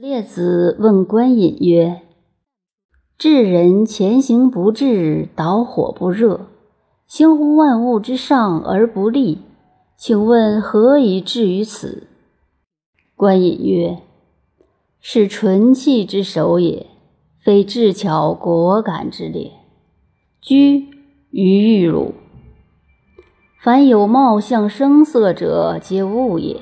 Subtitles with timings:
[0.00, 2.02] 列子问观隐曰
[3.18, 6.46] ：“智人前行不至，导火不热，
[7.08, 9.38] 行乎万物之上而不利，
[9.96, 12.06] 请问何以至于此？”
[13.16, 13.98] 观隐曰
[15.02, 16.86] ：“是纯气之首也，
[17.40, 19.50] 非智巧果敢之列。
[20.40, 20.90] 居
[21.32, 22.14] 于玉汝，
[23.60, 26.60] 凡有貌相声色者，皆物也。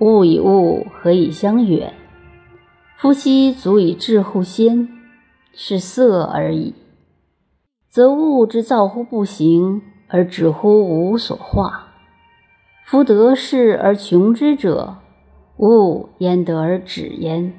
[0.00, 1.94] 物以物，何以相远？
[3.00, 4.86] 夫昔足以致乎先，
[5.54, 6.74] 是色而已。
[7.88, 11.94] 则物之造乎不行，而止乎无所化。
[12.84, 14.98] 夫得势而穷之者。”
[15.56, 17.54] 物焉得而止焉？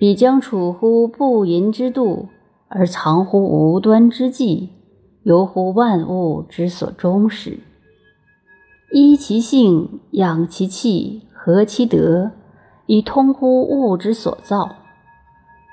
[0.00, 2.28] 彼将处乎不淫之度，
[2.66, 4.70] 而藏乎无端之际，
[5.22, 7.60] 游乎万物之所终始。
[8.90, 12.32] 依其性，养其气，和其德，
[12.86, 14.76] 以通乎物之所造。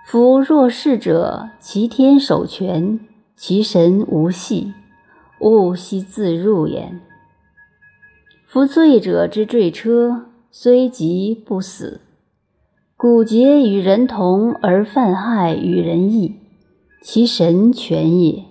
[0.05, 2.99] 夫若是者，其天守全，
[3.35, 4.73] 其神无隙，
[5.39, 6.99] 物悉自入焉。
[8.47, 10.25] 夫醉者之坠车。
[10.53, 12.01] 虽疾不死，
[12.97, 16.35] 古节与人同而犯害与人异，
[17.01, 18.43] 其神全也。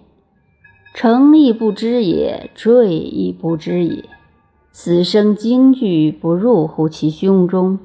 [0.95, 4.07] 成亦不知也，坠亦不知也。
[4.73, 7.79] 死生惊惧不入乎其胸中，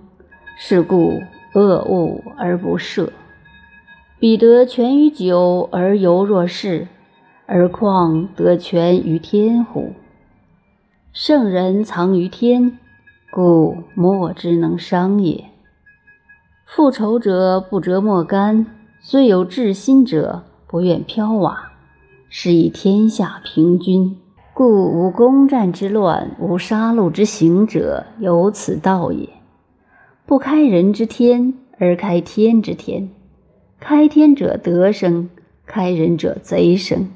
[0.58, 1.22] 是故
[1.54, 3.10] 恶恶而不赦。
[4.20, 6.88] 彼得全于酒而犹若是，
[7.46, 9.94] 而况得全于天乎？
[11.14, 12.80] 圣人藏于天。
[13.32, 15.46] 故莫之能伤也。
[16.66, 18.66] 复仇者不折莫干，
[19.02, 21.74] 虽有至心者，不愿飘瓦，
[22.30, 24.18] 是以天下平均。
[24.54, 29.28] 故无攻战之乱，无杀戮之行者，有此道也。
[30.28, 33.10] 不开人之天，而开天之天。
[33.80, 35.30] 开天者德生，
[35.68, 37.10] 开人者贼生。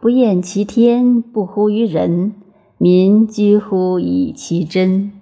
[0.00, 2.32] 不厌其天，不乎于人，
[2.78, 5.12] 民皆乎以其真。